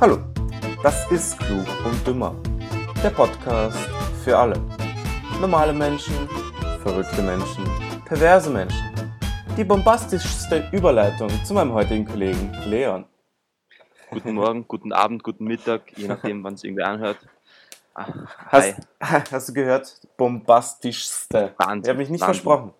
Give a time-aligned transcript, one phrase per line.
[0.00, 0.18] Hallo,
[0.82, 2.34] das ist Klug und Dümmer.
[3.02, 3.78] Der Podcast
[4.24, 4.54] für alle.
[5.40, 6.14] Normale Menschen,
[6.82, 7.64] verrückte Menschen,
[8.04, 8.90] perverse Menschen.
[9.56, 13.04] Die bombastischste Überleitung zu meinem heutigen Kollegen Leon.
[14.10, 17.18] Guten Morgen, guten Abend, guten Mittag, je nachdem, wann es irgendwie anhört.
[17.94, 18.06] Ah,
[18.46, 19.22] Hast, hi.
[19.30, 20.00] hast du gehört?
[20.16, 21.54] Bombastischste.
[21.58, 22.34] Wahnsinn, Ich habe mich nicht Wahnsinn.
[22.42, 22.74] versprochen.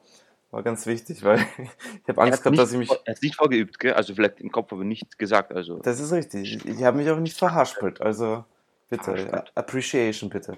[0.50, 2.91] War ganz wichtig, weil ich habe Angst gehabt, nicht, dass ich mich.
[2.91, 3.95] er hat nicht vorgeübt, gell?
[3.95, 5.53] also vielleicht im Kopf, aber nicht gesagt.
[5.53, 6.64] Also Das ist richtig.
[6.67, 8.00] Ich, habe mich auch nicht verhaspelt.
[8.00, 8.45] Also
[8.89, 9.53] bitte, Verhaspelt.
[9.55, 10.57] Appreciation bitte.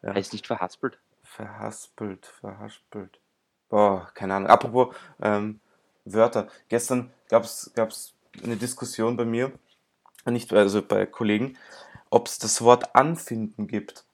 [0.00, 0.98] er ist nicht verhaspelt.
[1.22, 3.20] Verhaspelt, verhaspelt.
[3.68, 4.48] Boah, keine Ahnung.
[4.48, 5.60] Apropos ähm,
[6.04, 6.48] Wörter.
[6.68, 9.52] Gestern gab es eine Diskussion bei mir,
[10.26, 11.58] nicht also bei Kollegen,
[12.08, 14.04] ob es das Wort anfinden gibt.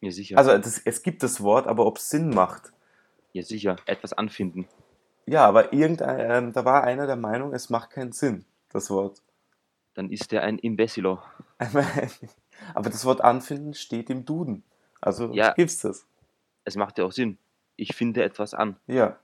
[0.00, 0.38] Ja, sicher.
[0.38, 2.72] Also das, es gibt das Wort, aber ob es Sinn macht.
[3.36, 3.76] Ja, sicher.
[3.86, 4.66] Etwas anfinden.
[5.26, 9.22] Ja, aber irgendein, ähm, da war einer der Meinung, es macht keinen Sinn, das Wort.
[9.94, 11.20] Dann ist er ein Imbecilo.
[12.74, 14.62] Aber das Wort anfinden steht im Duden.
[15.00, 15.52] Also Ja.
[15.54, 16.06] gibt's das.
[16.64, 17.38] Es macht ja auch Sinn.
[17.76, 18.76] Ich finde etwas an.
[18.86, 19.18] Ja.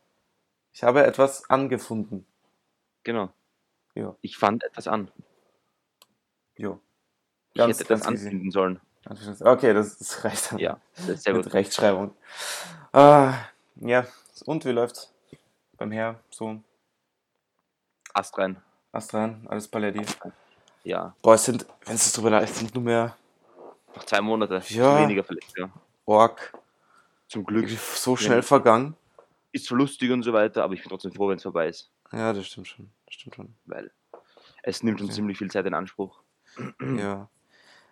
[0.72, 2.26] Ich habe etwas angefunden.
[3.04, 3.30] Genau.
[3.94, 4.14] Ja.
[4.22, 5.10] Ich fand etwas an.
[6.56, 6.80] Jo.
[7.52, 8.06] Ich Ganz- hätte easy.
[8.06, 8.80] anfinden sollen.
[9.40, 10.58] Okay, das, das reicht dann.
[10.58, 11.54] Ja, das ist sehr Mit gut.
[11.54, 12.14] Rechtschreibung.
[12.92, 13.34] Ah,
[13.76, 14.06] ja,
[14.46, 15.12] und wie läuft's
[15.76, 16.20] beim Herr?
[16.30, 16.60] So,
[18.14, 18.60] Ast rein.
[18.92, 20.04] Astran, alles Paletti.
[20.84, 23.16] Ja, Boah, es sind, wenn es drüber leid, es sind nur mehr
[23.94, 24.62] noch zwei Monate.
[24.68, 25.00] Ja.
[25.00, 25.70] Weniger vielleicht, ja.
[26.04, 26.52] Org.
[27.28, 27.68] Zum Glück.
[27.70, 28.96] So schnell vergangen.
[29.52, 31.90] Ist zwar lustig und so weiter, aber ich bin trotzdem froh, wenn es vorbei ist.
[32.10, 32.90] Ja, das stimmt schon.
[33.06, 33.54] Das stimmt schon.
[33.64, 33.90] Weil
[34.62, 35.14] es nimmt schon Okay.
[35.16, 36.20] ziemlich viel Zeit in Anspruch.
[36.80, 37.28] Ja.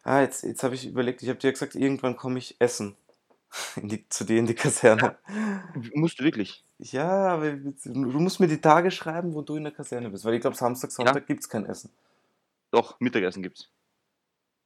[0.02, 2.96] Ah, jetzt, jetzt habe ich überlegt, ich habe dir gesagt, irgendwann komme ich essen.
[3.76, 5.18] In die, zu dir in die Kaserne.
[5.94, 6.64] Musst du wirklich?
[6.78, 10.24] Ja, aber du musst mir die Tage schreiben, wo du in der Kaserne bist.
[10.24, 11.90] Weil ich glaube, Samstag, Sonntag gibt's kein Essen.
[12.70, 13.68] Doch, Mittagessen gibt's.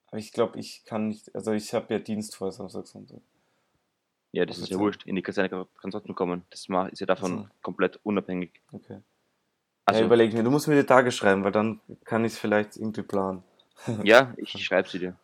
[0.09, 3.21] Aber ich glaube, ich kann nicht, also ich habe ja Dienst vor Samstag, Sonntag.
[4.33, 5.07] Ja, das ist ja wurscht.
[5.07, 6.45] In die Kaserne kann kann trotzdem kommen.
[6.51, 7.49] Das ist ja davon So.
[7.63, 8.61] komplett unabhängig.
[8.73, 9.01] Okay.
[9.87, 12.39] Also, ja, überleg mir, du musst mir die Tage schreiben, weil dann kann ich es
[12.39, 13.43] vielleicht irgendwie planen.
[14.03, 15.17] ja, ich schreibe sie dir.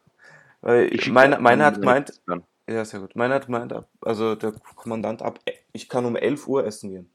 [0.60, 2.20] Weil Ich meine, meine hat gemeint.
[2.70, 3.16] Ja, sehr gut.
[3.16, 5.40] Meine hat gemeint, also der Kommandant ab,
[5.72, 7.10] ich kann um 11 Uhr essen gehen.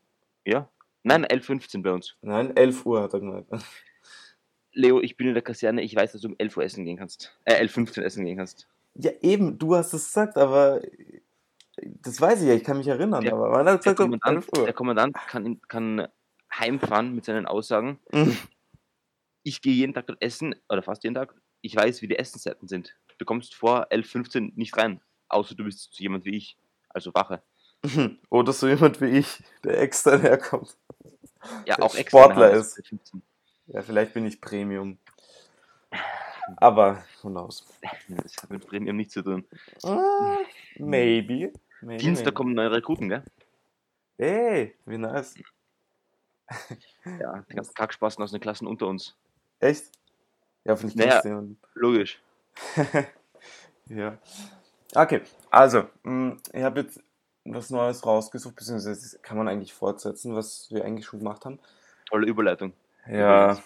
[0.46, 0.70] Ja?
[1.04, 2.16] Nein, 11.15 bei uns.
[2.22, 3.48] Nein, 11 Uhr hat er gemeint.
[4.74, 5.82] Leo, ich bin in der Kaserne.
[5.84, 7.38] Ich weiß, dass du um 11 Uhr essen gehen kannst.
[7.46, 8.68] Äh, 11.15 Uhr essen gehen kannst.
[8.96, 10.82] Ja, eben, du hast es gesagt, aber
[11.78, 14.20] das weiß ich ja, ich kann mich erinnern, Der- aber man hat Der gesagt um
[14.20, 14.66] Kommandant, 11 Uhr.
[14.66, 16.08] der Kommandant kann, kann
[16.54, 18.00] heimfahren mit seinen Aussagen.
[18.12, 18.38] Mhm.
[19.44, 21.36] Ich gehe jeden Tag dort essen, oder fast jeden Tag.
[21.62, 22.96] Ich weiß, wie die Essenszeiten sind.
[23.18, 25.02] Du kommst vor 11.15 Uhr nicht rein.
[25.36, 26.58] Außer du bist so jemand wie ich.
[26.88, 27.44] Also Wache.
[28.30, 30.78] Oder so jemand wie ich, der extra herkommt.
[31.66, 31.94] Ja, Der auch.
[31.94, 32.78] Sportler ist.
[32.78, 33.22] 11.15
[33.68, 34.98] Ja, vielleicht bin ich Premium.
[36.58, 37.66] Aber, who knows?
[38.08, 39.46] Das hat mit Premium nichts zu tun.
[39.84, 40.38] Ah,
[40.78, 41.52] maybe.
[41.82, 43.24] maybe Dienstag kommen neue Rekruten, gell?
[44.18, 45.36] Ey, wie nice.
[47.20, 49.16] Ja, die ganzen Kackspaßen aus den Klassen unter uns.
[49.60, 49.92] Echt?
[50.64, 51.44] Ja, hoffentlich Naja.
[51.74, 52.22] Logisch.
[53.88, 54.18] Ja.
[54.96, 57.02] Okay, also, mh, ich habe jetzt
[57.44, 61.60] was Neues rausgesucht, beziehungsweise kann man eigentlich fortsetzen, was wir eigentlich schon gemacht haben.
[62.10, 62.74] Tolle Überleitung.
[63.08, 63.58] Ja.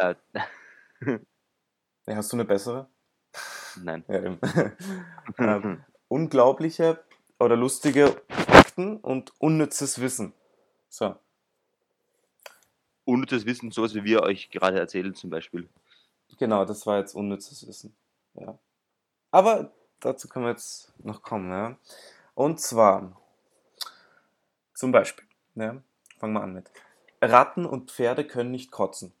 [0.00, 0.16] Ja,
[1.04, 2.88] ja hast du eine bessere?
[3.82, 4.04] nein.
[4.08, 4.38] Ja, eben.
[5.38, 7.02] ähm, unglaubliche
[7.38, 10.32] oder lustige Fakten und unnützes Wissen.
[10.88, 11.14] So.
[13.04, 15.68] Unnützes Wissen, sowas wie wir euch gerade erzählen zum Beispiel.
[16.38, 17.94] Genau, das war jetzt unnützes Wissen.
[18.34, 18.58] Ja.
[19.30, 21.76] Aber dazu können wir jetzt noch kommen, ja.
[22.34, 23.20] Und zwar,
[24.74, 25.82] zum Beispiel, ja,
[26.18, 26.70] fangen wir an mit.
[27.22, 29.12] Ratten und Pferde können nicht kotzen.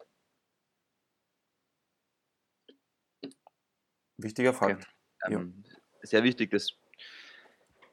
[4.16, 4.86] Wichtiger Fakt.
[5.26, 5.64] Ähm,
[6.02, 6.74] Sehr wichtig, das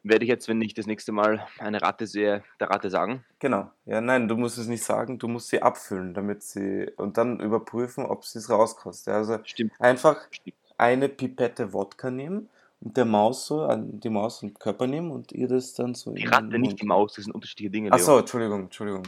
[0.04, 3.26] werde ich jetzt, wenn ich das nächste Mal eine Ratte sehe, der Ratte sagen.
[3.40, 3.72] Genau.
[3.86, 7.40] Ja, nein, du musst es nicht sagen, du musst sie abfüllen, damit sie und dann
[7.40, 9.08] überprüfen, ob sie es rauskostet.
[9.08, 9.74] Ja, Also Stimmt.
[9.80, 10.56] einfach Stimmt.
[10.78, 15.32] eine Pipette Wodka nehmen und der Maus so an die Maus und Körper nehmen und
[15.32, 17.90] ihr das dann so Die Ratte, nicht die Maus, das sind unterschiedliche Dinge.
[17.92, 18.06] Ach Leo.
[18.06, 19.04] so, Entschuldigung, Entschuldigung.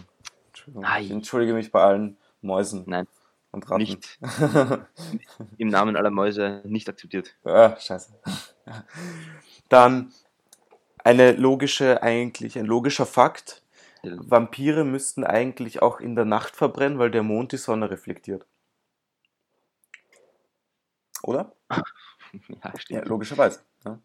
[0.47, 0.85] Entschuldigung.
[0.85, 1.01] Ei.
[1.03, 3.07] Ich entschuldige mich bei allen Mäusen Nein,
[3.51, 3.81] und Ratten.
[3.83, 4.19] nicht.
[5.57, 7.35] Im Namen aller Mäuse nicht akzeptiert.
[7.43, 8.11] ah, scheiße.
[9.69, 10.11] Dann
[11.03, 13.63] eine logische, eigentlich ein logischer Fakt.
[14.03, 18.45] Vampire müssten eigentlich auch in der Nacht verbrennen, weil der Mond die Sonne reflektiert.
[21.23, 21.53] Oder?
[22.63, 23.05] Ja, Ja, stimmt.
[23.05, 23.59] logischerweise.
[23.85, 23.99] Ja.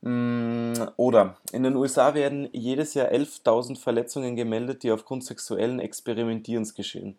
[0.00, 6.74] Mm, Oder in den USA werden jedes Jahr 11.000 Verletzungen gemeldet, die aufgrund sexuellen Experimentierens
[6.74, 7.18] geschehen.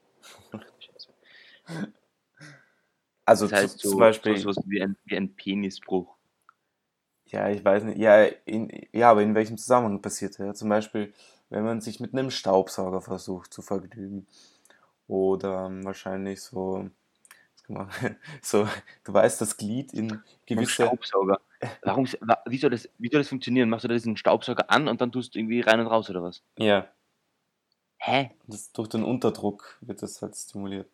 [3.25, 6.18] Also Das heißt, so, zum Beispiel, so, sowas wie ein, wie ein Penisbruch.
[7.25, 10.54] ja, ich weiß nicht, ja, in, ja, aber in welchem Zusammenhang passiert ja?
[10.54, 11.13] Zum Beispiel,
[11.50, 14.27] wenn man sich mit einem Staubsauger versucht zu vergnügen.
[15.07, 16.89] Oder ähm, wahrscheinlich so,
[18.42, 18.68] so,
[19.04, 21.39] du weißt, das Glied in gewisse, Staubsauger.
[21.83, 23.69] Warum, wa- wie, soll das, wie soll das funktionieren?
[23.69, 26.24] Machst du da diesen Staubsauger an und dann tust du irgendwie rein und raus oder
[26.24, 26.42] was?
[26.57, 26.88] ja,
[27.98, 28.31] Hä?
[28.48, 30.88] das, durch den Unterdruck wird das halt stimuliert.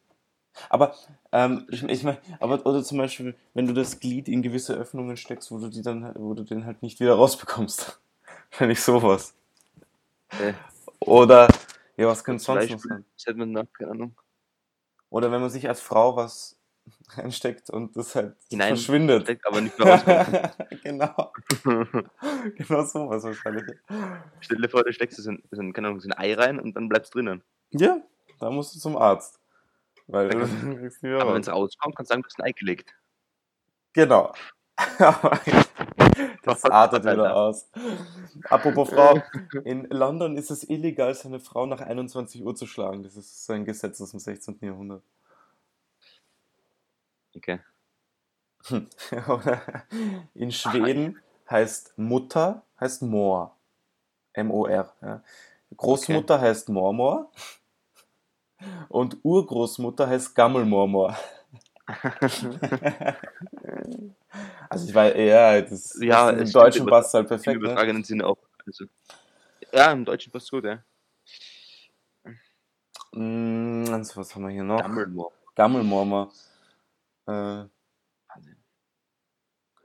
[0.69, 0.95] Aber,
[1.31, 5.17] ähm, ich, ich meine, aber, oder zum Beispiel, wenn du das Glied in gewisse Öffnungen
[5.17, 7.99] steckst, wo du die dann, wo du den halt nicht wieder rausbekommst.
[8.51, 9.35] Wahrscheinlich sowas.
[10.31, 10.53] Äh,
[10.99, 11.47] Oder,
[11.97, 13.05] ja, was könnte sonst noch sein?
[13.15, 13.63] was hätte man da?
[13.73, 14.15] Keine Ahnung.
[15.09, 16.54] Oder wenn man sich als Frau was
[17.17, 19.23] reinsteckt und das halt Hinein verschwindet.
[19.23, 20.57] steckt, aber nicht mehr rauskommt.
[20.83, 21.31] genau,
[22.55, 23.63] genau sowas wahrscheinlich.
[24.39, 26.59] Stell dir vor, du steckst so ein, so ein, keine Ahnung, so ein Ei rein
[26.59, 27.43] und dann bleibst drinnen.
[27.71, 28.01] Ja,
[28.39, 29.39] da musst du zum Arzt.
[30.07, 30.39] Weil du
[30.77, 32.93] kriegst wieder Aber wenn es rauskommt, kannst du sagen, du hast ein Ei gelegt.
[33.93, 34.33] Genau.
[36.43, 37.69] Das Was, artet wieder aus.
[38.49, 39.21] Apropos Frau,
[39.63, 43.01] in London ist es illegal, seine Frau nach 21 Uhr zu schlagen.
[43.01, 44.57] Das ist so ein Gesetz aus dem 16.
[44.61, 45.01] Jahrhundert.
[47.35, 47.59] Okay.
[50.33, 53.55] In Schweden heißt Mutter heißt Mor.
[54.33, 54.93] M-O-R.
[55.01, 55.23] Ja.
[55.75, 57.31] Großmutter heißt Mormor.
[58.89, 61.17] Und Urgroßmutter heißt Gammelmormor.
[64.69, 67.61] also ich weiß, ja, das, Ja, das im Deutschen passt halt Im perfekt.
[67.61, 67.65] Ne?
[67.67, 68.37] übertragenen Sinne auch.
[68.65, 68.85] Also,
[69.71, 70.83] ja, im Deutschen passt gut, ja.
[73.11, 74.81] Mm, also was haben wir hier noch?
[74.81, 75.31] Dumbledore.
[75.55, 76.31] Gammelmormor.
[77.27, 77.65] Äh,
[78.27, 78.57] Wahnsinn.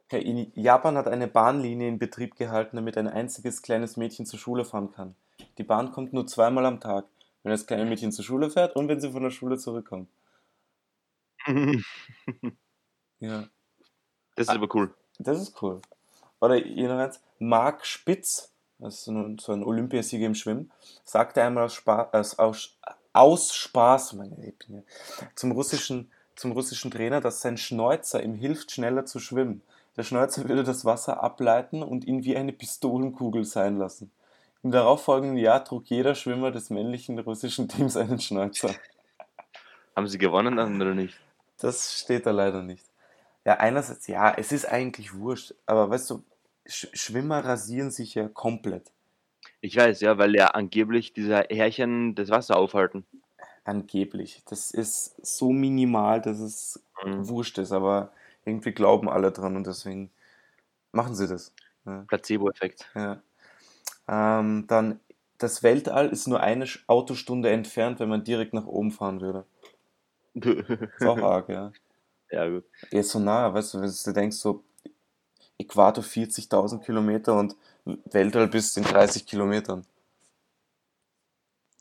[0.05, 4.39] Okay, in Japan hat eine Bahnlinie in Betrieb gehalten, damit ein einziges kleines Mädchen zur
[4.41, 5.15] Schule fahren kann.
[5.59, 7.07] Die Bahn kommt nur zweimal am Tag,
[7.43, 10.09] wenn das kleine Mädchen zur Schule fährt und wenn sie von der Schule zurückkommt.
[13.21, 13.49] Ja,
[14.35, 14.95] Das ist aber cool.
[15.19, 15.83] das ist cool.
[16.41, 20.73] Oder eins, Marc Spitz, das ist so ein, Olympiasieger im Schwimmen,
[21.05, 22.79] sagte einmal aus, Spa aus,
[23.13, 24.83] aus, Spaß meine, ja,
[25.35, 26.11] zum, russischen,
[26.41, 29.63] zum russischen Trainer, dass sein Schnäuzer ihm hilft, schneller zu schwimmen.
[29.97, 34.11] Der Schnäuzer würde das Wasser ableiten und ihn wie eine Pistolenkugel sein lassen.
[34.63, 38.75] Im darauffolgenden Jahr trug jeder Schwimmer des männlichen russischen Teams einen Schnäuzer.
[39.97, 41.21] Haben sie gewonnen dann oder nicht?
[41.59, 42.85] Das steht da leider nicht.
[43.45, 46.25] Ja, einerseits, ja, es ist eigentlich wurscht, aber weißt du,
[46.67, 48.91] Sch Schwimmer rasieren sich ja komplett.
[49.61, 53.05] Ich weiß, ja, weil ja angeblich diese Härchen das Wasser aufhalten.
[53.65, 54.43] Angeblich.
[54.49, 57.29] Das ist so minimal, dass es Mhm.
[57.29, 58.13] wurscht ist, aber
[58.45, 60.11] irgendwie glauben alle dran und deswegen
[60.93, 61.53] machen sie das.
[61.87, 62.05] Ja.
[62.09, 62.91] Placebo-Effekt.
[62.95, 63.23] Ja.
[64.09, 65.01] Ähm, dann,
[65.39, 69.47] das Weltall ist nur eine Autostunde entfernt, wenn man direkt nach oben fahren würde.
[70.35, 71.73] Ist auch arg, ja.
[72.31, 72.65] ja, gut.
[72.93, 74.63] Ja, so nah, weißt du, wenn du denkst, so
[75.59, 79.85] Äquator 40.000 Kilometer und Weltall bis in 30 Kilometern.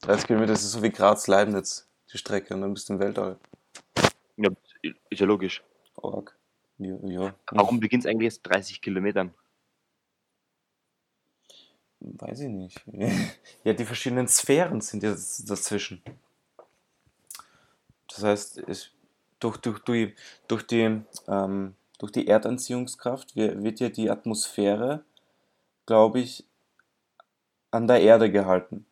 [0.01, 3.37] 30 Kilometer das ist so wie Graz-Leibniz, die Strecke, und dann bist du im Weltall.
[4.37, 4.49] Ja,
[5.09, 5.63] ist ja logisch.
[6.01, 6.35] Arg.
[6.77, 7.35] Ja, ja.
[7.51, 9.33] Warum beginnt es eigentlich erst 30 Kilometern?
[11.99, 12.81] Weiß ich nicht.
[13.63, 16.01] Ja, die verschiedenen Sphären sind ja dazwischen.
[18.07, 18.91] Das heißt, es,
[19.39, 20.13] durch, durch, durch,
[20.47, 25.03] durch, die, ähm, durch die Erdanziehungskraft wi- wird ja die Atmosphäre,
[25.85, 26.45] glaube ich,
[27.71, 28.85] an der Erde gehalten.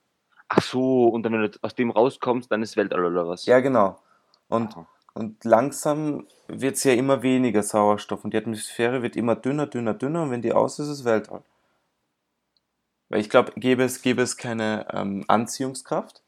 [0.49, 3.45] Ach so, und dann, wenn du aus dem rauskommst, dann ist Weltall oder was?
[3.45, 3.99] Ja, genau.
[4.47, 4.87] Und, Aha.
[5.13, 9.93] und langsam wird es ja immer weniger Sauerstoff und die Atmosphäre wird immer dünner, dünner,
[9.93, 11.43] dünner und wenn die aus ist, ist Weltall.
[13.09, 16.23] Weil ich glaube, gäbe es, gäbe es keine ähm, Anziehungskraft,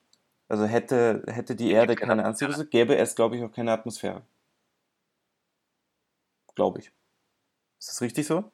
[0.50, 4.22] also hätte, hätte die Erde keine keine Anziehungskraft, gäbe es, glaube ich, auch keine Atmosphäre.
[6.56, 6.92] Glaube ich.
[7.80, 8.52] Ist das richtig so?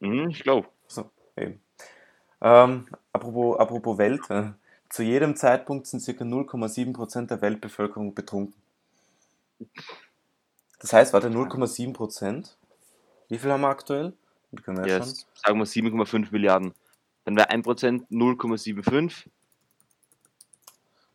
[0.00, 0.68] Mhm, ich glaube.
[0.86, 1.60] So, eben.
[2.40, 4.50] Ähm, apropos, apropos Welt, äh,
[4.88, 6.24] zu jedem Zeitpunkt sind ca.
[6.24, 8.54] 0,7% der Weltbevölkerung betrunken.
[10.80, 12.56] Das heißt, warte, 0,7%?
[13.28, 14.12] Wie viel haben wir aktuell?
[14.50, 15.14] Wir schon.
[15.34, 16.72] sagen wir 7,5 Milliarden.
[17.24, 19.26] Dann wäre 1% 0,75.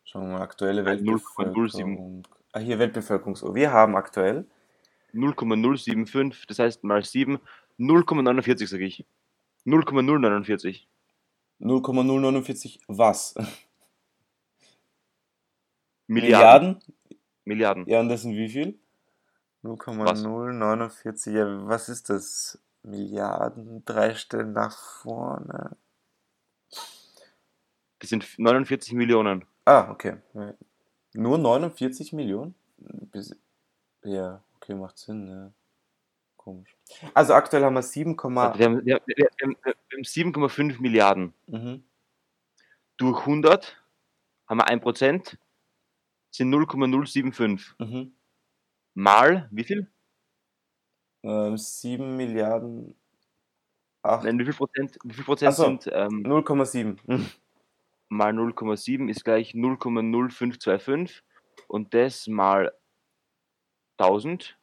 [0.04, 1.48] Schauen wir mal, aktuelle Nein, 0,07.
[1.48, 2.22] Weltbevölkerung.
[2.52, 3.34] Ah, hier Weltbevölkerung.
[3.34, 4.46] So, wir haben aktuell
[5.12, 7.40] 0,075, das heißt mal 7,
[7.80, 9.04] 0,49 sage ich.
[9.64, 10.86] 0,049.
[11.64, 13.34] 0,049 was?
[16.06, 16.80] Milliarden.
[17.44, 17.86] Milliarden.
[17.88, 18.78] Ja, und das sind wie viel?
[19.62, 22.58] 0,049, ja, was ist das?
[22.82, 25.74] Milliarden, drei Stellen nach vorne.
[27.98, 29.46] Das sind 49 Millionen.
[29.64, 30.18] Ah, okay.
[31.14, 32.54] Nur 49 Millionen?
[34.02, 35.52] Ja, Okay, macht Sinn, ja.
[36.44, 36.76] Komisch.
[37.14, 39.00] Also aktuell haben wir 7, Also wir haben, wir,
[39.42, 41.32] haben- haben 7,5 Milliarden.
[41.46, 41.82] mhm.
[42.98, 43.82] Durch 100
[44.46, 45.38] haben wir 1%,
[46.30, 47.74] sind 0,075.
[47.78, 48.14] Mhm.
[48.92, 49.90] Mal, wie viel?
[51.22, 52.94] Ähm, 7 Milliarden.
[54.02, 55.64] Ach, Nein, wie viel Prozent, wie viel Prozent so.
[55.64, 56.98] sind ähm, 0,7.
[57.06, 57.26] Mhm.
[58.10, 61.22] mal 0,7 ist gleich 0,0525
[61.68, 62.70] und das mal
[63.96, 64.58] 1000,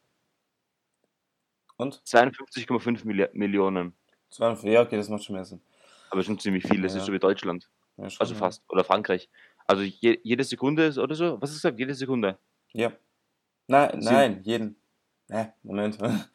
[1.82, 2.02] Und?
[2.06, 3.94] 52,5 Milli Millionen.
[4.30, 5.62] 2, ja, okay, das macht schon mehr Sinn.
[6.10, 7.00] Aber schon ziemlich viel, das Ja.
[7.00, 7.70] ist so wie Deutschland.
[7.98, 8.64] Ja, schon, Also fast.
[8.70, 9.30] Oder Frankreich.
[9.68, 11.42] Also je, jede Sekunde ist oder so?
[11.42, 11.80] Was hast du gesagt?
[11.80, 12.38] Jede Sekunde.
[12.74, 12.92] Ja.
[13.68, 14.76] Nein, nein, jeden.
[15.28, 15.98] Ne, Moment.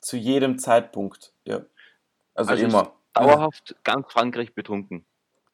[0.00, 1.32] Zu jedem Zeitpunkt.
[1.44, 1.62] Ja.
[2.34, 2.94] Also, Also immer.
[3.12, 5.04] Dauerhaft ganz Frankreich betrunken.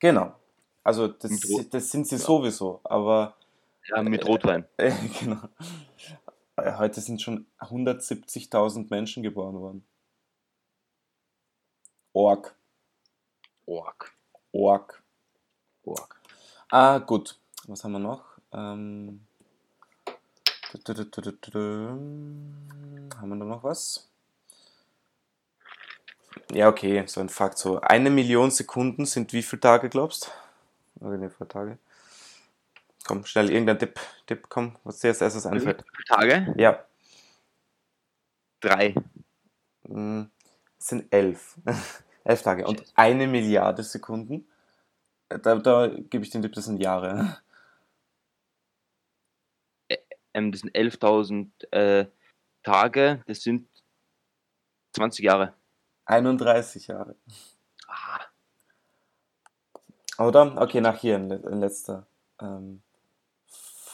[0.01, 0.35] Genau.
[0.83, 1.31] Also das,
[1.71, 2.21] das sind sie Ja.
[2.21, 3.37] sowieso, aber
[3.89, 4.67] Ja, mit Rotwein.
[4.77, 5.49] äh, genau.
[6.57, 9.85] Heute sind schon 170.000 Menschen geboren worden.
[12.13, 12.55] Org.
[13.67, 14.13] Org.
[14.53, 15.03] Org.
[15.85, 16.21] Org.
[16.71, 17.39] Ah, gut.
[17.67, 18.25] Was haben wir noch?
[18.53, 19.27] Ähm.
[23.17, 24.09] Haben wir da noch was?
[26.53, 27.59] Ja, okay, so ein Fakt.
[27.59, 30.31] So eine Million Sekunden sind wie viele Tage, glaubst
[31.01, 31.07] du?
[31.07, 31.79] Oder nee, für Tage?
[33.07, 34.01] Komm, schnell, irgendein Tipp.
[34.27, 35.85] Tipp, komm, was dir als erstes einfällt.
[36.09, 36.55] Tage?
[36.57, 36.85] Ja,
[38.65, 38.95] Drei.
[39.89, 40.23] mm,
[40.79, 41.59] es sind elf.
[42.25, 42.67] elf Tage.
[42.67, 44.49] Und eine Milliarde Sekunden.
[45.29, 47.43] Da, da gebe ich den Tipp, das sind Jahre.
[50.33, 52.07] Ähm, das sind 11.000 äh,
[52.63, 53.23] Tage.
[53.27, 53.69] Das sind
[54.95, 55.53] 20 Jahre.
[56.07, 57.17] 31 Jahre.
[57.87, 58.21] Ah,
[60.25, 60.57] Oder?
[60.57, 62.07] Okay, nach hier ein letzter
[62.41, 62.83] ähm,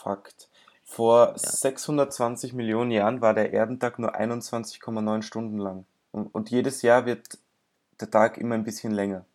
[0.01, 0.49] Fakt.
[0.83, 5.85] Vor 620 Millionen Jahren war der Erdentag nur 21,9 Stunden lang.
[6.11, 7.37] Und, und jedes Jahr wird
[7.99, 9.25] der Tag immer ein bisschen länger.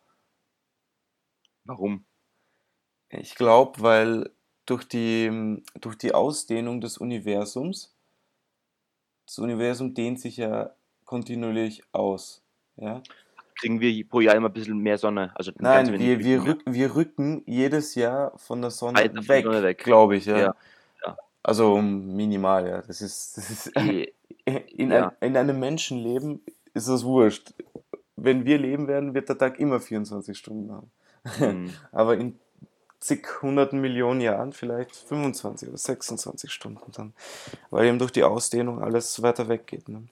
[1.63, 2.05] warum?
[3.09, 4.29] Ich glaube, weil
[4.65, 7.95] durch die, durch die Ausdehnung des Universums,
[9.25, 12.43] das Universum dehnt sich ja kontinuierlich aus.
[12.75, 13.01] Ja?
[13.59, 15.31] Kriegen wir pro Jahr immer ein bisschen mehr Sonne?
[15.35, 19.77] Also Nein, wir, wir, rück, wir rücken jedes Jahr von der Sonne der weg, weg.
[19.83, 20.25] glaube ich.
[20.25, 20.37] Ja.
[20.37, 20.55] Ja,
[21.05, 21.17] ja.
[21.43, 22.81] Also minimal, ja.
[22.81, 23.67] Das ist, das ist
[24.45, 25.07] in, Ja.
[25.19, 26.41] ein, in einem Menschenleben
[26.73, 27.53] ist das wurscht.
[28.15, 30.91] Wenn wir leben werden, wird der Tag immer 24 Stunden haben.
[31.37, 32.37] hm, Aber in
[32.99, 37.13] zig hunderten Millionen Jahren vielleicht 25 oder 26 Stunden dann.
[37.69, 39.89] Weil eben durch die Ausdehnung alles weiter weggeht.
[39.89, 40.03] Ne?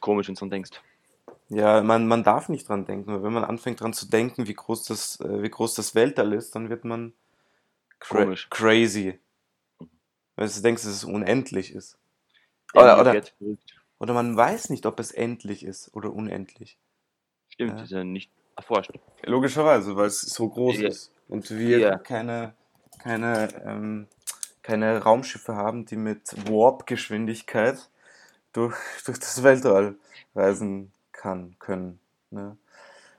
[0.00, 0.70] komisch, wenn du dran denkst.
[1.50, 4.54] Ja, man, man darf nicht dran denken, weil wenn man anfängt dran zu denken, wie
[4.54, 7.14] groß das, äh, wie groß das Weltall ist, dann wird man
[8.00, 8.48] cra Komisch.
[8.50, 9.18] crazy.
[10.36, 11.98] Weil du denkst, dass es unendlich ist.
[12.74, 13.80] Der Oder, oder, verrückt.
[13.98, 16.78] oder man weiß nicht, ob es endlich ist oder unendlich.
[17.48, 17.82] Stimmt, Ja.
[17.82, 18.92] ist ja nicht erforscht.
[19.24, 20.88] Logischerweise, weil es so groß Ja.
[20.88, 21.12] ist.
[21.28, 21.96] Und wir Ja.
[21.98, 22.54] keine,
[22.98, 24.06] keine, ähm,
[24.62, 27.88] keine Raumschiffe haben, die mit Warp-Geschwindigkeit
[28.52, 28.76] durch,
[29.06, 29.96] durch das Weltall
[30.34, 32.00] reisen kann, können.
[32.30, 32.56] Ne?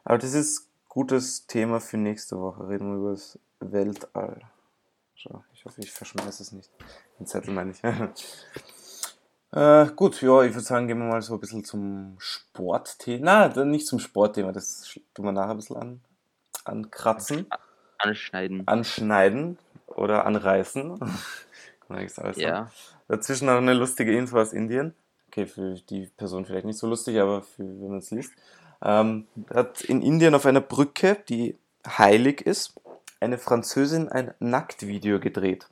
[0.04, 2.68] Aber das ist gutes Thema für nächste Woche.
[2.68, 4.42] Reden wir über das Weltall.
[5.16, 6.72] So, ich hoffe, ich verschmeiße es nicht.
[7.20, 7.82] Den Zettel meine ich.
[9.52, 13.26] Äh, gut, ja, ich würde sagen, gehen wir mal so ein bisschen zum Sportthema.
[13.26, 16.02] Na, dann nicht zum Sportthema, das tun wir nachher ein bisschen an,
[16.66, 17.48] ankratzen,
[17.98, 18.68] Anschneiden.
[18.68, 21.00] anschneiden oder anreißen.
[21.00, 21.18] Kann
[21.88, 22.38] man alles.
[22.38, 22.70] Ja.
[23.08, 24.94] Dazwischen noch eine lustige Info aus Indien.
[25.30, 28.34] Okay, für die Person vielleicht nicht so lustig, aber für, wenn man es liest.
[28.82, 31.56] Ähm, hat in Indien auf einer Brücke, die
[31.86, 32.74] heilig ist,
[33.20, 35.68] eine Französin ein Nacktvideo gedreht.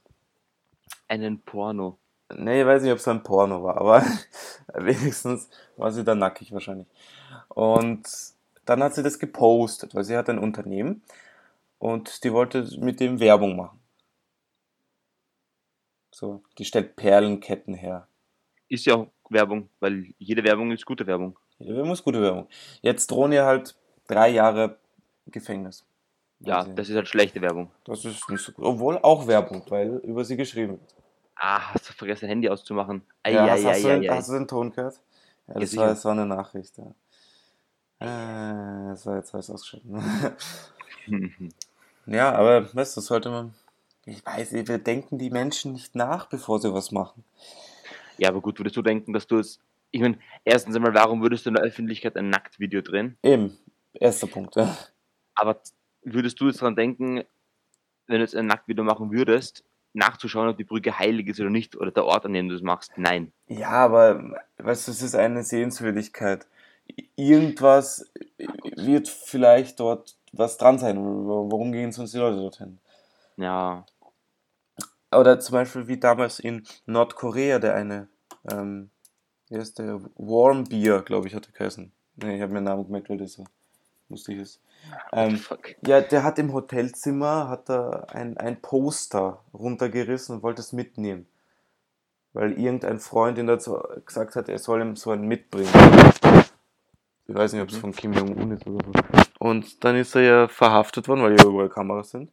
[1.07, 1.97] Einen Porno.
[2.31, 4.05] Nee, ich weiß nicht, ob es ein Porno war, aber
[4.75, 6.87] wenigstens war sie da nackig wahrscheinlich.
[7.49, 8.07] Und
[8.65, 11.01] dann hat sie das gepostet, weil sie hat ein Unternehmen
[11.79, 13.79] und die wollte mit dem Werbung machen.
[16.11, 18.07] So, die stellt Perlenketten her.
[18.69, 21.37] Ist ja Werbung, weil jede Werbung ist gute Werbung.
[21.59, 22.47] Ja, Werbung ist gute Werbung.
[22.81, 23.75] Jetzt drohen ihr halt
[24.07, 24.77] drei Jahre
[25.27, 25.85] Gefängnis.
[26.39, 27.71] Ja, sie- das ist halt schlechte Werbung.
[27.85, 28.63] das ist nicht so gut.
[28.65, 30.95] Obwohl auch Werbung, weil über sie geschrieben wird.
[31.35, 33.01] Ah, hast du vergessen, dein Handy auszumachen.
[33.23, 34.99] Ei, Ja, ei, hast, hast, du, hast du den Ton gehört?
[35.47, 36.93] Ja, das, war, das war eine Nachricht, ja.
[37.99, 39.89] Äh, so, jetzt habe ich es ausgeschaltet.
[42.05, 43.53] ja, aber weißt du, sollte man.
[44.05, 47.23] Ich weiß, nicht, wir denken die Menschen nicht nach, bevor sie was machen.
[48.17, 49.59] Ja, aber gut, würdest du denken, dass du es.
[49.91, 53.17] Ich meine, erstens einmal, warum würdest du in der Öffentlichkeit ein Nacktvideo drehen?
[53.23, 53.57] Eben,
[53.93, 54.55] erster Punkt.
[54.55, 54.77] Ja.
[55.35, 55.61] Aber
[56.03, 57.23] würdest du jetzt dran denken,
[58.07, 61.75] wenn du jetzt ein Nacktvideo machen würdest, nachzuschauen, ob die Brücke heilig ist oder nicht,
[61.75, 62.91] oder der Ort, an dem du es machst.
[62.97, 63.31] Nein.
[63.47, 66.47] Ja, aber weißt du, es ist eine Sehenswürdigkeit.
[67.15, 68.09] Irgendwas
[68.75, 70.97] wird vielleicht dort was dran sein.
[70.97, 72.79] Warum gehen sonst die Leute dorthin?
[73.37, 73.85] Ja.
[75.11, 78.07] Oder zum Beispiel wie damals in Nordkorea der eine,
[78.51, 78.89] ähm,
[79.49, 80.01] wie heißt der?
[80.15, 81.91] Warm Beer, glaube ich, hat er geheißen.
[82.17, 83.45] Ne, ich habe mir den Namen gemerkt, weil das so
[84.09, 84.59] lustig ist.
[85.11, 85.39] Ähm,
[85.85, 91.27] ja, der hat im Hotelzimmer hat er ein, ein Poster runtergerissen und wollte es mitnehmen.
[92.33, 95.69] Weil irgendein Freund ihn dazu gesagt hat, er soll ihm so einen mitbringen.
[97.27, 97.81] Ich weiß nicht, ob es Mhm.
[97.81, 98.91] von Kim Jong-un ist oder so.
[99.39, 102.31] Und dann ist er ja verhaftet worden, weil ja überall Kameras sind.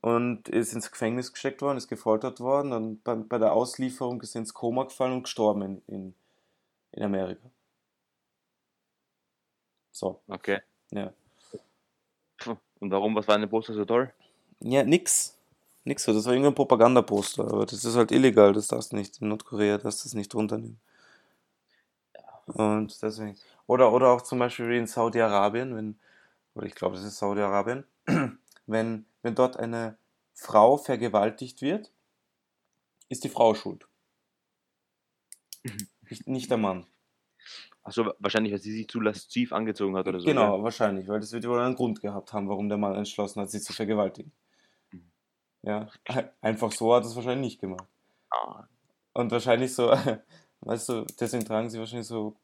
[0.00, 4.34] Und ist ins Gefängnis gesteckt worden, ist gefoltert worden und bei, bei der Auslieferung ist
[4.36, 6.14] er ins Koma gefallen und gestorben in, in,
[6.92, 7.50] in Amerika.
[9.92, 10.60] So, Okay.
[10.90, 11.12] ja.
[12.80, 13.14] Und warum?
[13.14, 14.12] Was war dem Poster so toll?
[14.60, 15.36] Ja, nix.
[15.84, 16.12] Nix so.
[16.12, 19.20] Das war irgendein Propagandaposter, aber das ist halt illegal, das darfst du nicht.
[19.20, 20.78] In Nordkorea darfst du das nicht runternehmen.
[22.46, 23.36] Und deswegen.
[23.66, 25.98] Oder, oder auch zum Beispiel wie in Saudi-Arabien, wenn,
[26.54, 27.84] oder ich glaube, das ist Saudi-Arabien,
[28.66, 29.98] wenn, wenn dort eine
[30.34, 31.92] Frau vergewaltigt wird,
[33.08, 33.86] ist die Frau schuld.
[36.08, 36.86] Nicht, nicht der Mann.
[37.82, 40.26] Achso, wahrscheinlich, weil sie sich zu lasziv angezogen hat oder so.
[40.26, 40.62] genau, Ja?
[40.62, 43.60] wahrscheinlich, weil das wird wohl einen Grund gehabt haben, warum der Mann entschlossen hat, sie
[43.60, 44.32] zu vergewaltigen.
[44.90, 45.10] Mhm.
[45.62, 45.88] Ja,
[46.40, 47.86] einfach so hat er es wahrscheinlich nicht gemacht.
[48.30, 48.64] Ah,
[49.12, 49.90] Und wahrscheinlich so,
[50.60, 52.36] weißt du, deswegen tragen sie wahrscheinlich so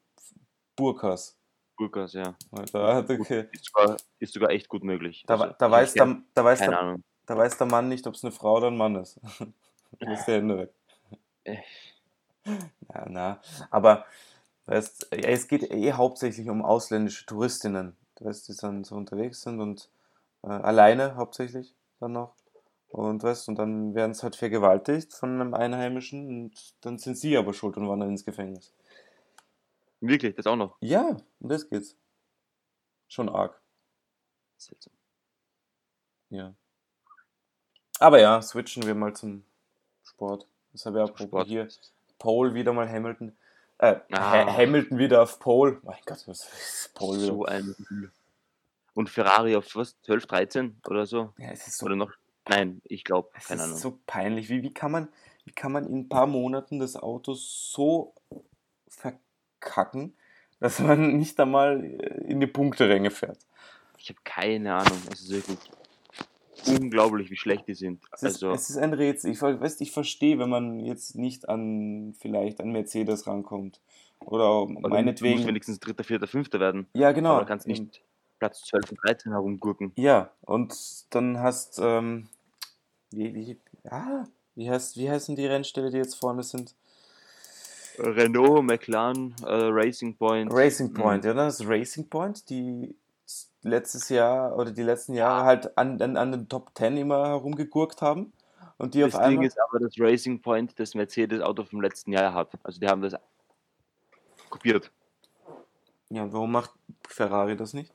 [0.75, 1.37] Burkas.
[1.77, 2.35] Burkas, ja.
[2.71, 3.47] Da, okay.
[3.51, 5.23] Ist sogar, ist sogar echt gut möglich.
[5.27, 8.23] da, Also, da, weiß der, da, weiß der, da weiß der Mann nicht, ob es
[8.23, 9.19] eine Frau oder ein Mann ist.
[9.99, 10.73] Das ist der Hände weg.
[12.93, 14.05] Ja, na, aber
[14.65, 19.89] weißt, es geht eh hauptsächlich um ausländische Touristinnen, weißt, die dann so unterwegs sind und
[20.43, 22.33] äh, alleine hauptsächlich dann noch.
[22.89, 27.35] Und weißt, und dann werden sie halt vergewaltigt von einem Einheimischen und dann sind sie
[27.37, 28.71] aber schuld und wandern ins Gefängnis.
[30.07, 30.75] Wirklich, das auch noch.
[30.81, 31.95] Ja, um das geht's.
[33.07, 33.59] Schon arg,
[34.57, 34.93] Seltsam.
[36.29, 36.53] ja.
[37.99, 39.45] Aber ja, switchen wir mal zum
[40.03, 40.47] Sport.
[40.73, 41.47] Das habe ich auch Sport.
[41.47, 41.67] hier.
[42.19, 43.37] Pole wieder mal Hamilton.
[43.77, 44.31] Äh, Ah.
[44.45, 45.79] Ha Hamilton wieder auf Pole.
[45.83, 47.27] Mein Gott, was ist Pole wieder?
[47.27, 47.75] So ein.
[48.95, 49.95] Und Ferrari auf was?
[50.01, 51.33] 12, 13 oder so?
[51.37, 52.11] Ja, es ist so, Oder noch?
[52.49, 53.77] Nein, ich glaube, es keine ist Ahnung.
[53.77, 54.49] so peinlich.
[54.49, 55.07] Wie, wie, kann man,
[55.45, 58.13] wie kann man in ein paar Monaten das Auto so
[59.63, 60.13] verkacken,
[60.59, 63.39] dass man nicht einmal äh, in die Punkteränge fährt?
[63.97, 64.97] Ich habe keine Ahnung.
[65.11, 65.59] Es ist wirklich
[66.67, 68.01] unglaublich, wie schlecht die sind.
[68.11, 69.31] Es ist, Also, es ist ein Rätsel.
[69.31, 73.79] Ich, weißt, ich verstehe, wenn man jetzt nicht an vielleicht an Mercedes rankommt.
[74.19, 75.45] Oder aber Du musst meinetwegen.
[75.47, 76.87] wenigstens Dritter, Vierter, Fünfter werden.
[76.93, 77.31] Ja, genau.
[77.31, 78.01] Aber du kannst nicht
[78.39, 79.91] Platz 12 und 13 herumgurken.
[79.95, 80.73] Ja, und
[81.09, 82.27] dann hast, ähm,
[83.11, 86.73] wie, wie, ja, wie, heißt, wie heißen die Rennställe, die jetzt vorne sind?
[87.99, 90.51] Renault, McLaren, äh, Racing Point.
[90.51, 91.27] Racing Point, Mhm.
[91.29, 92.95] ja, das ist Racing Point, die
[93.61, 98.01] letztes Jahr oder die letzten Jahre halt an, an, an den Top 10 immer herumgegurkt
[98.01, 98.33] haben.
[98.77, 99.45] Und die Das auf Ding einmal.
[99.45, 102.51] ist aber, dass Racing Point das Mercedes-Auto vom letzten Jahr hat.
[102.63, 103.15] Also die haben das
[104.49, 104.91] kopiert.
[106.09, 106.71] Ja, warum macht
[107.07, 107.93] Ferrari das nicht?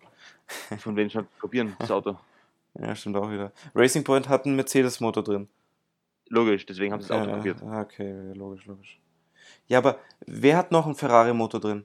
[0.79, 2.17] Von wem schon kopieren, das Auto.
[2.75, 3.53] Ja, stimmt auch wieder.
[3.75, 5.49] Racing Point hat einen Mercedes-Motor drin.
[6.29, 7.63] Logisch, deswegen haben sie das Auto Ja, kopiert.
[7.63, 8.99] ah, okay, logisch, logisch.
[9.67, 11.85] Ja, aber wer hat noch einen Ferrari-Motor drin?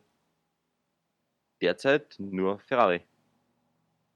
[1.62, 3.02] Derzeit nur Ferrari.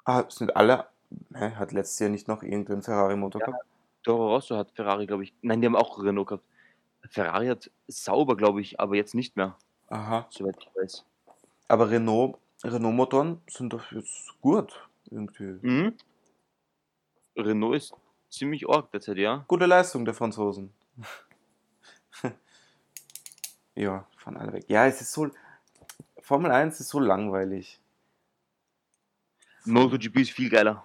[0.06, 0.88] Ah, sind alle.
[1.34, 3.46] Hä, hat letztes Jahr nicht noch irgendwer einen Ferrari-Motor Ja.
[3.48, 3.66] gehabt?
[4.04, 5.34] Toro Rosso hat Ferrari, glaube ich.
[5.42, 6.44] Nein, die haben auch Renault gehabt.
[7.10, 9.58] Ferrari hat sauber, glaube ich, aber jetzt nicht mehr,
[9.90, 10.28] Aha.
[10.30, 11.06] soweit ich weiß.
[11.70, 14.88] Aber Renault, Renault-Motoren sind doch jetzt gut.
[15.10, 15.58] Irgendwie.
[15.62, 15.94] Mhm.
[17.38, 17.94] Renault ist
[18.30, 19.46] ziemlich arg derzeit, ja.
[19.48, 20.74] Gute Leistung der Franzosen.
[23.78, 24.66] ja, fahren alle weg.
[24.68, 25.30] Ja, es ist so.
[26.20, 27.80] Formel 1 ist so langweilig.
[29.66, 30.84] MotoGP ist viel geiler.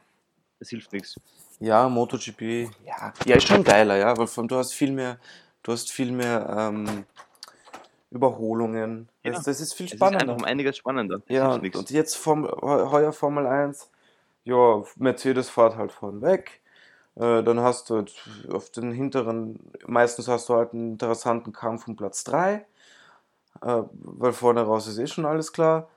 [0.59, 1.19] Das hilft nichts.
[1.59, 5.19] Ja, MotoGP, ja, ja, ist schon geiler, ja, weil du hast viel mehr,
[5.63, 7.05] du hast viel mehr ähm,
[8.11, 9.09] Überholungen.
[9.23, 10.23] Ja, das, das ist viel Es ist spannender.
[10.25, 11.19] einfach um einiges spannender.
[11.19, 13.91] Das Ja, und, und jetzt heu- heuer Formel 1,
[14.45, 16.61] ja, Mercedes fährt halt vorn weg.
[17.15, 18.05] Äh, dann hast du
[18.51, 22.61] auf den hinteren, meistens hast du halt einen interessanten Kampf um Platz 3, äh,
[23.63, 25.89] weil vorne raus ist eh schon alles klar.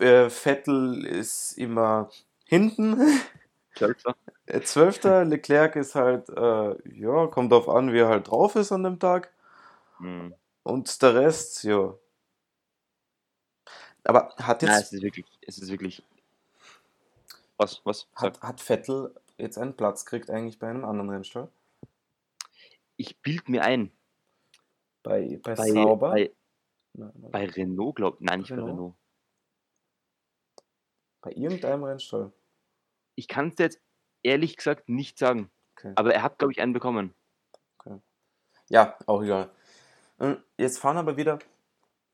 [0.00, 2.10] Äh, Vettel ist immer
[2.44, 3.20] hinten.
[3.74, 4.16] Zwölfter.
[4.48, 8.70] Äh, Zwölfter, Leclerc ist halt, äh, ja, kommt drauf an, wie er halt drauf ist
[8.70, 9.32] an dem Tag.
[9.98, 10.34] Hm.
[10.62, 11.92] Und der Rest, ja.
[14.04, 16.00] Aber hat Nein, jetzt, es ist wirklich, es ist wirklich.
[17.56, 18.06] Was, was?
[18.14, 21.48] Hat, hat Vettel jetzt einen Platz gekriegt eigentlich bei einem anderen Rennstall?
[22.96, 23.90] ich bild mir ein,
[25.06, 26.10] Bei, bei, bei, Sauber?
[26.10, 26.34] bei,
[26.94, 28.72] Nein, bei Renault, glaube nein, nicht bei Renault?
[28.72, 28.94] Renault.
[31.20, 32.32] bei irgendeinem Rennstall.
[33.14, 33.80] Ich kann es jetzt
[34.22, 35.92] ehrlich gesagt nicht sagen, Okay.
[35.94, 37.14] aber er hat, glaube ich, einen bekommen.
[38.68, 39.50] Ja, auch egal.
[40.18, 41.38] Ähm, Jetzt fahren aber wieder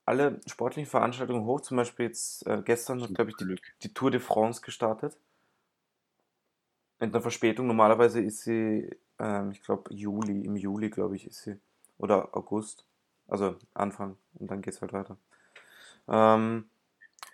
[0.05, 1.63] alle sportlichen Veranstaltungen hoch.
[1.63, 5.17] Zum Beispiel jetzt äh, gestern hat, glaube ich, die, die Tour de France gestartet.
[7.01, 7.67] Mit einer Verspätung.
[7.69, 11.59] Normalerweise ist sie, ähm, ich glaube, Juli, im Juli, glaube ich, ist sie.
[12.03, 12.85] Oder August.
[13.29, 14.19] Also Anfang.
[14.39, 15.17] Und dann geht es halt weiter.
[16.09, 16.67] Ähm,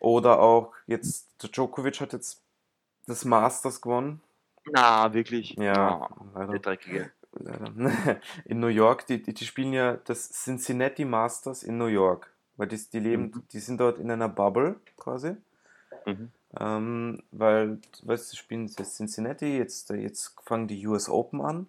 [0.00, 2.42] oder auch jetzt, der Djokovic hat jetzt
[3.06, 4.20] das Masters gewonnen.
[4.70, 5.56] Na, wirklich.
[5.56, 6.52] Ja, Oh, leider.
[6.52, 7.10] der Dreckige.
[7.32, 7.72] leider.
[8.44, 12.30] in New York, die, die, die spielen ja das Cincinnati Masters in New York.
[12.56, 13.42] Weil die, die leben, Mhm.
[13.52, 15.36] die sind dort in einer Bubble quasi.
[16.06, 16.30] Mhm.
[16.58, 21.66] Ähm, weil, du weißt, sie spielen jetzt Cincinnati, jetzt, jetzt fangen die US Open an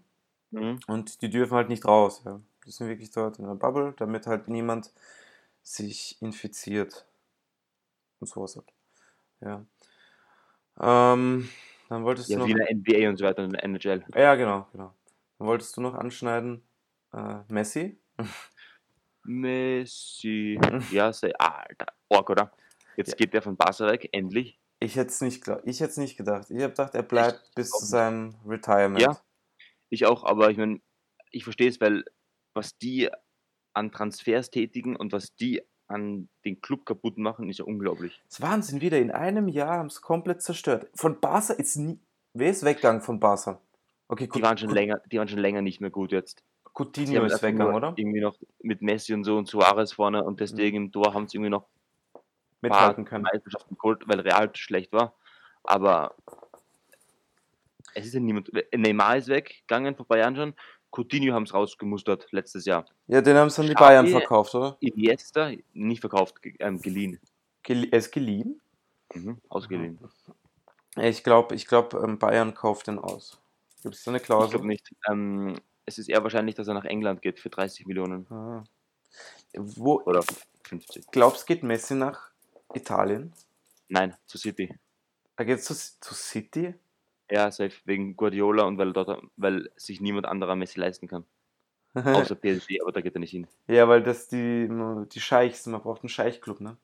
[0.51, 0.79] Mhm.
[0.87, 2.23] und die dürfen halt nicht raus.
[2.25, 2.39] Ja.
[2.69, 4.93] Die sind wirklich dort in einer Bubble, damit halt niemand
[5.63, 7.07] sich infiziert.
[8.19, 8.71] Und sowas halt.
[9.41, 9.65] Ja.
[10.79, 11.49] Ähm,
[11.89, 12.45] dann wolltest du Ja, noch.
[12.45, 14.05] wie in der NBA und so weiter und in der NHL.
[14.13, 14.93] Ja, genau, genau.
[15.39, 16.61] Dann wolltest du noch anschneiden,
[17.11, 17.99] äh, Messi.
[19.23, 20.59] Messi.
[20.91, 21.87] Ja, sei, Alter.
[22.09, 22.51] Org, oder?
[22.97, 23.15] Jetzt Ja.
[23.15, 24.59] geht der von Barca weg, endlich.
[24.79, 26.51] Ich hätte es nicht, gla- ich nicht gedacht.
[26.51, 29.01] Ich habe gedacht, er bleibt bis auch zu seinem Retirement.
[29.01, 29.19] Ja.
[29.89, 30.81] Ich auch, aber ich meine,
[31.31, 32.05] ich verstehe es, weil
[32.59, 33.09] was die
[33.73, 38.19] an Transfers tätigen und was die an den Club kaputt machen, ist ja unglaublich.
[38.25, 40.87] Das ist Wahnsinn, wieder in einem Jahr haben es komplett zerstört.
[40.93, 41.99] Von Barca ist nie.
[42.33, 43.59] Wer ist weggegangen von Barca?
[44.07, 46.43] Okay, Die Cou- waren schon Cou- länger, die waren schon länger nicht mehr gut jetzt.
[46.75, 47.93] Coutinho ist weggegangen, oder?
[47.95, 51.37] Irgendwie noch mit Messi und so und Suarez vorne und deswegen im Tor haben sie
[51.37, 51.67] irgendwie noch
[52.61, 53.23] Mithalten können.
[53.23, 55.15] Meisterschaften geholt, weil Real schlecht war.
[55.63, 56.15] Aber
[57.95, 58.51] es ist ja niemand.
[58.75, 60.53] Neymar ist weggegangen vor ein paar Jahren schon.
[60.91, 62.85] Coutinho haben es rausgemustert letztes Jahr.
[63.07, 64.77] Ja, den haben sie an die Bayern verkauft, oder?
[64.79, 67.19] Iniesta nicht verkauft, ähm, geliehen.
[67.63, 68.61] Gel er ist geliehen?
[69.13, 69.99] Mhm, ausgeliehen.
[70.97, 73.39] Ich glaube, ich glaub, ähm, Bayern kauft den aus.
[73.83, 74.49] Gibt es so eine Ich Klausel?
[74.51, 74.89] glaube nicht.
[75.09, 78.63] Ähm, es ist eher wahrscheinlich, dass er nach England geht für 30 Millionen Ah.
[79.55, 80.21] Wo, oder
[80.63, 81.05] 50.
[81.11, 82.29] glaubst geht Messi nach
[82.73, 83.33] Italien?
[83.87, 84.69] Nein, zu City.
[85.35, 86.75] Er geht zu, zu City?
[87.31, 91.25] Ja, safe wegen Guardiola und weil dort, weil sich niemand anderer Messi leisten kann.
[92.05, 93.47] Außer PSG, aber da geht er nicht hin.
[93.67, 94.69] ja, weil das die,
[95.13, 96.77] die Scheichs, man braucht einen Scheichclub, ne?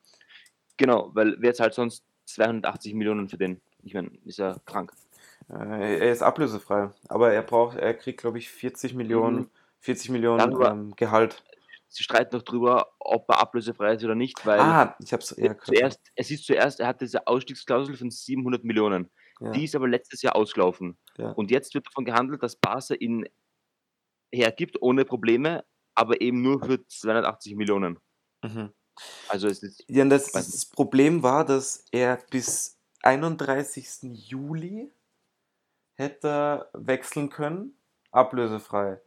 [0.77, 3.61] Genau, weil wer zahlt sonst 280 Millionen für den?
[3.83, 4.91] Ich meine, ist ja krank.
[5.49, 9.49] Äh, er ist ablösefrei, aber er braucht, er kriegt, glaube ich, 40 Millionen, Mhm.
[9.79, 11.43] 40 Millionen Darüber- ähm, Gehalt.
[11.87, 15.63] Sie streiten noch drüber, ob er ablösefrei ist oder nicht, weil Ah, ich hab's gehört.
[15.65, 19.09] zuerst, es ist zuerst, er hat diese Ausstiegsklausel von 700 Millionen.
[19.39, 20.97] Ja, Die ist aber letztes Jahr ausgelaufen.
[21.17, 21.31] ja.
[21.31, 23.27] Und jetzt wird davon gehandelt, dass Barca ihn
[24.33, 27.99] hergibt ohne Probleme, aber eben nur für 280 Millionen.
[28.43, 28.71] Mhm.
[29.27, 34.03] Also es ist Ja, das, das Problem war, dass er bis 31.
[34.29, 34.91] Juli
[35.95, 37.77] hätte wechseln können,
[38.11, 38.99] ablösefrei.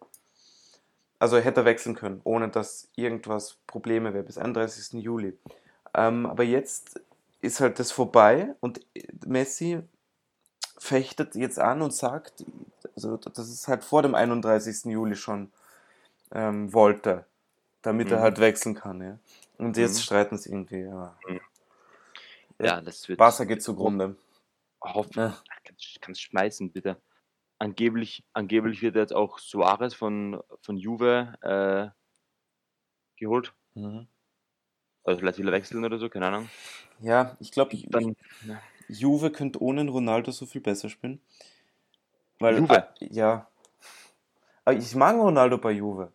[1.18, 5.02] Also hätte er wechseln können, ohne dass irgendwas Probleme wäre, bis 31.
[5.02, 5.36] Juli.
[5.94, 7.00] Ähm, aber jetzt
[7.40, 8.80] ist halt das vorbei und
[9.26, 9.80] Messi
[10.78, 12.44] fechtet jetzt an und sagt,
[12.94, 14.84] also dass es halt vor dem 31.
[14.92, 15.52] Juli schon
[16.32, 17.26] ähm, wollte,
[17.82, 18.22] damit er Mhm.
[18.22, 19.00] halt wechseln kann.
[19.02, 19.18] Ja.
[19.58, 20.02] Und jetzt Mhm.
[20.02, 20.80] streiten sie irgendwie.
[20.82, 21.16] Ja.
[22.58, 24.16] ja, das wird Barca geht zugrunde.
[24.80, 25.18] hoffen.
[25.18, 25.36] Ja.
[25.64, 26.96] Kannst, kannst schmeißen, bitte.
[27.58, 31.88] Angeblich, angeblich wird jetzt auch Suarez von, von Juve äh,
[33.16, 33.52] geholt.
[33.74, 34.06] Mhm.
[35.02, 36.48] Oder vielleicht will er wechseln oder so, keine Ahnung.
[37.00, 38.16] Ja, ich glaube, Dann
[38.88, 41.20] Juve könnte ohne Ronaldo so viel besser spielen.
[42.38, 42.88] Weil, Juve?
[42.88, 43.48] ah, ja.
[44.64, 46.12] Aber ich mag Ronaldo bei Juve.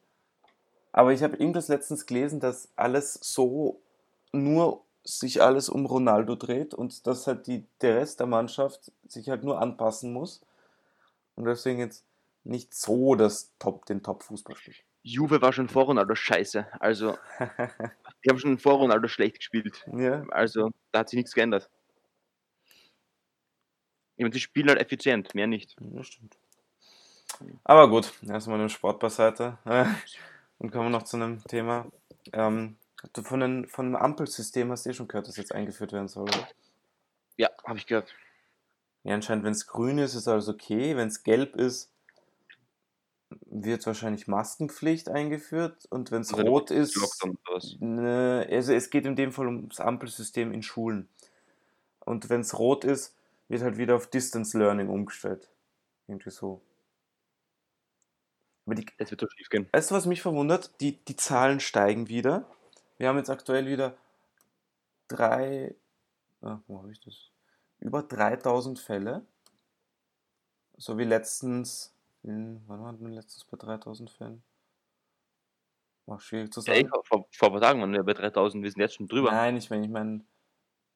[0.92, 3.82] Aber ich habe irgendwas letztens gelesen, dass alles so
[4.32, 9.30] nur sich alles um Ronaldo dreht und dass halt die, der Rest der Mannschaft sich
[9.30, 10.42] halt nur anpassen muss.
[11.36, 12.06] Und deswegen jetzt
[12.44, 14.84] nicht so das Top, den Top-Fußball spielt.
[15.02, 16.68] Juve war schon vor Ronaldo scheiße.
[16.80, 17.18] Also,
[18.24, 19.86] die haben schon vor Ronaldo schlecht gespielt.
[19.94, 21.70] ja, Also, da hat sich nichts geändert.
[24.24, 25.76] Meine, die spielen halt effizient, mehr nicht.
[25.94, 26.38] Ja, stimmt.
[27.64, 29.58] Aber gut, erstmal den Sport beiseite.
[30.60, 31.88] Und kommen wir noch zu einem Thema.
[32.32, 32.78] Ähm,
[33.14, 36.08] du von, den, von dem Ampelsystem hast du eh schon gehört, das jetzt eingeführt werden
[36.08, 36.48] soll, oder?
[37.38, 38.14] Ja, habe ich gehört.
[39.04, 40.96] Ja, anscheinend, wenn es grün ist, ist alles okay.
[40.96, 41.92] Wenn es gelb ist,
[43.46, 45.86] wird wahrscheinlich Maskenpflicht eingeführt.
[45.90, 46.98] Und wenn es Also, rot ist,
[47.80, 51.10] ne, also es geht in dem Fall ums Ampelsystem in Schulen.
[52.00, 53.16] Und wenn es rot ist,
[53.50, 55.50] wird halt wieder auf Distance Learning umgestellt.
[56.08, 56.62] Irgendwie so.
[58.66, 59.68] Aber die, Es wird so schief gehen.
[59.74, 60.80] weißt du, was mich verwundert?
[60.82, 62.50] Die, die Zahlen steigen wieder.
[62.98, 63.98] Wir haben jetzt aktuell wieder
[65.08, 65.76] drei,
[66.42, 67.32] ah, wo habe ich das?
[67.80, 69.26] Über 3000 Fälle.
[70.78, 74.44] So wie letztens, in, wann waren wir letztens bei 3000 Fällen?
[76.06, 77.04] War schwierig zu Ja, ich, sagen.
[77.06, 79.32] vor, vor ein paar Tagen waren wir bei 3000, wir sind jetzt schon drüber.
[79.32, 80.22] Nein, ich meine, ich meine,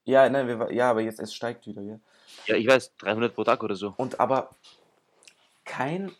[0.08, 2.00] ja, nein, wir, ja, aber jetzt, es steigt wieder, ja.
[2.46, 3.94] Ja, ich weiß, 300 pro Tag oder so.
[3.98, 4.50] Und aber
[5.66, 6.12] kein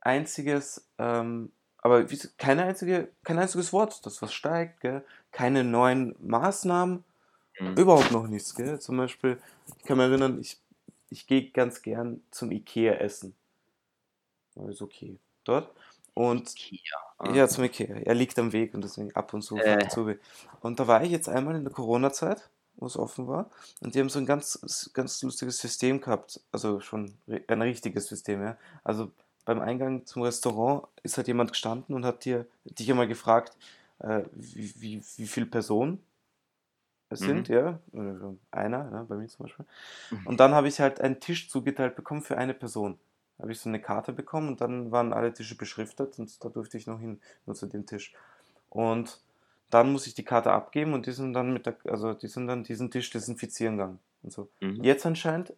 [0.00, 5.04] einziges, ähm, aber wie, keine einzige, kein einziges Wort, das was steigt, gell?
[5.32, 7.04] keine neuen Maßnahmen,
[7.60, 7.74] Mhm.
[7.76, 8.54] überhaupt noch nichts.
[8.54, 8.78] Gell?
[8.80, 9.40] Zum Beispiel,
[9.78, 10.58] ich kann mich erinnern, ich,
[11.10, 13.34] ich gehe ganz gern zum Ikea essen.
[14.54, 15.18] Ja, Ist okay.
[15.44, 15.74] Dort.
[16.14, 16.96] Und Ikea.
[17.18, 17.32] Ah.
[17.34, 17.96] ja, zum Ikea.
[17.96, 19.88] Er liegt am Weg und deswegen ab und zu Äh.
[19.88, 20.14] zu.
[20.60, 23.50] Und da war ich jetzt einmal in der Corona-Zeit, wo es offen war.
[23.80, 26.40] Und die haben so ein ganz, ganz lustiges System gehabt.
[26.52, 28.56] Also schon ein richtiges System, ja.
[28.84, 29.10] Also
[29.44, 33.56] beim Eingang zum Restaurant ist halt jemand gestanden und hat dir, dich einmal gefragt,
[34.00, 36.02] äh, wie, wie, wie viele Personen
[37.10, 37.26] es Mhm.
[37.26, 37.78] sind, ja.
[37.92, 39.66] Oder so einer, ja, bei mir zum Beispiel.
[40.10, 40.26] Mhm.
[40.26, 42.98] Und dann habe ich halt einen Tisch zugeteilt bekommen für eine Person.
[43.38, 46.76] Habe ich so eine Karte bekommen und dann waren alle Tische beschriftet und da durfte
[46.76, 48.12] ich noch hin, nur zu dem Tisch.
[48.68, 49.20] Und
[49.70, 52.46] dann muss ich die Karte abgeben und die sind dann mit der, also die sind
[52.46, 54.48] dann diesen Tisch desinfizieren gegangen und so.
[54.60, 54.82] Mhm.
[54.82, 55.52] Jetzt anscheinend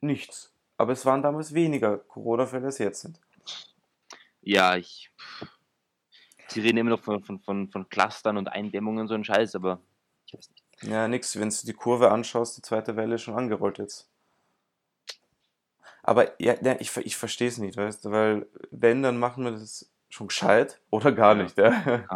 [0.00, 0.52] nichts.
[0.76, 3.20] Aber es waren damals weniger Corona-Fälle als jetzt sind.
[4.42, 5.10] Ja, ich.
[6.48, 9.54] Sie reden immer noch von, von, von, von Clustern und Eindämmungen und so ein Scheiß,
[9.54, 9.80] aber
[10.26, 10.64] ich weiß nicht.
[10.82, 11.38] Ja, nix.
[11.38, 14.08] Wenn du die Kurve anschaust, die zweite Welle ist schon angerollt jetzt.
[16.02, 19.90] Aber ja, ich, ich verstehe es nicht, weißt du, weil wenn, dann machen wir das
[20.08, 21.42] schon gescheit oder gar Ja.
[21.42, 22.08] nicht, ja.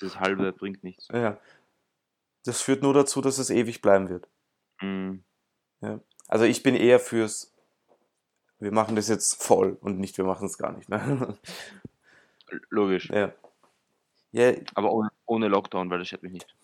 [0.00, 1.08] Das halbe bringt nichts.
[1.12, 1.38] ja.
[2.46, 4.28] Das führt nur dazu, dass es ewig bleiben wird.
[4.82, 5.24] Mhm.
[6.28, 7.54] Also ich bin eher fürs,
[8.58, 10.88] wir machen das jetzt voll und nicht, wir machen es gar nicht.
[10.90, 11.38] Ne?
[12.70, 13.08] Logisch.
[13.10, 13.32] ja.
[14.32, 16.54] Ja, Aber ohne, ohne Lockdown, weil das schätzt mich nicht.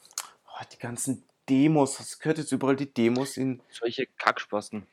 [0.49, 4.87] oh, die ganzen Demos, es gehört jetzt überall die Demos in, Solche Kackspasten.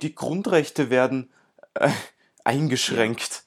[0.00, 1.30] die Grundrechte werden
[1.74, 1.90] äh,
[2.42, 3.44] eingeschränkt.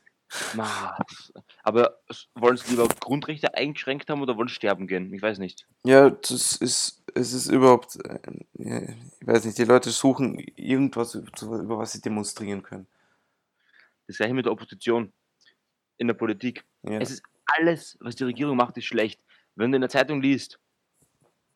[1.63, 1.99] Aber
[2.35, 5.13] wollen sie lieber Grundrechte eingeschränkt haben oder wollen sterben gehen?
[5.13, 5.67] Ich weiß nicht.
[5.83, 11.59] Ja, das ist, es ist überhaupt, äh, ich weiß nicht, die Leute suchen irgendwas, über
[11.59, 12.87] über was sie demonstrieren können.
[14.07, 15.11] Das gleiche mit der Opposition
[15.97, 16.63] in der Politik.
[16.83, 16.99] Ja.
[16.99, 19.23] Es ist alles, was die Regierung macht, ist schlecht.
[19.55, 20.59] Wenn du in der Zeitung liest,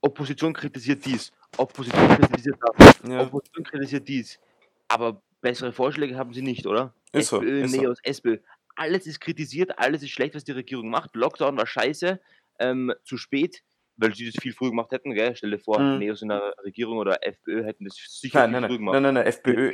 [0.02, 3.22] Opposition kritisiert dies, Opposition kritisiert das, Ja.
[3.22, 4.40] Opposition kritisiert dies.
[4.88, 6.94] Aber bessere Vorschläge haben sie nicht, oder?
[7.12, 7.82] Ist so, SPÖ, ist so.
[7.82, 8.38] Neos, SPÖ.
[8.78, 11.16] Alles ist kritisiert, alles ist schlecht, was die Regierung macht.
[11.16, 12.20] Lockdown war scheiße,
[12.60, 13.64] ähm, zu spät,
[13.96, 15.14] weil sie das viel früher gemacht hätten.
[15.14, 15.36] Gell?
[15.36, 15.94] Stell dir vor, Mhm.
[15.94, 19.00] Neos in der Regierung oder FPÖ hätten das sicher Nein, viel nein, früher gemacht.
[19.00, 19.72] nein, nein, nein, FPÖ.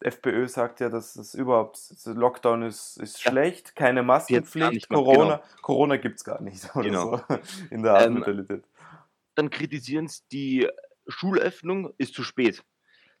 [0.00, 3.32] FPÖ sagt ja, dass das überhaupt, Lockdown ist, ist Ja.
[3.32, 6.74] schlecht, keine Maskenpflicht, nicht gemacht, Corona, Corona gibt es gar nicht.
[6.74, 6.96] Oder Genau.
[6.96, 7.20] so,
[7.70, 8.64] in der Art Ähm, Mentalität.
[9.34, 10.68] dann kritisieren sie die
[11.08, 12.62] Schulöffnung ist zu spät.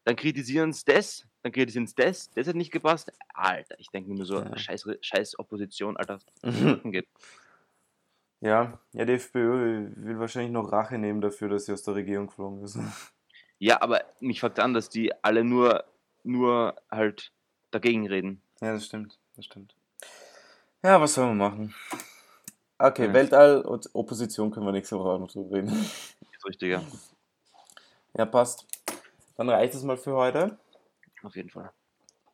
[0.04, 3.12] Dann kritisieren sie das, dann kritisieren sie das, das hat nicht gepasst.
[3.34, 4.56] Alter, ich denke mir nur so, Ja.
[4.56, 6.18] scheiß, scheiß Opposition, Alter.
[6.84, 7.08] Geht.
[8.44, 12.26] Ja, ja, die FPÖ will wahrscheinlich noch Rache nehmen dafür, dass sie aus der Regierung
[12.26, 12.76] geflogen ist.
[13.60, 15.84] Ja, aber mich fragt an, dass die alle nur,
[16.24, 17.30] nur halt
[17.70, 18.42] dagegen reden.
[18.60, 19.76] Ja, das stimmt, das stimmt.
[20.82, 21.74] Ja, was soll man machen?
[22.78, 23.12] Okay, Ja.
[23.12, 25.68] Weltall und Opposition können wir nächste Woche auch noch drüber reden.
[26.32, 26.82] Ist richtig, ja.
[28.18, 28.66] Ja, passt.
[29.36, 30.58] Dann reicht es mal für heute.
[31.22, 31.70] Auf jeden Fall.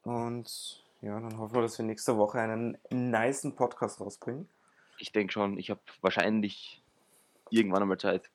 [0.02, 4.48] Und ja, dann hoffen wir, dass wir nächste Woche einen niceen Podcast rausbringen.
[4.98, 6.82] Ich denke schon, ich habe wahrscheinlich
[7.50, 8.30] irgendwann einmal Zeit.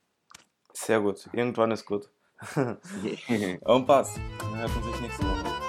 [0.72, 1.30] Sehr gut.
[1.34, 2.10] Irgendwann ist gut.
[2.56, 4.18] Und passt.
[4.40, 5.63] Dann hört man sich nächste Woche.